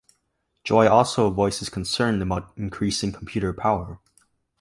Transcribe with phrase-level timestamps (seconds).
[0.63, 3.99] Joy also voices concern about increasing computer power.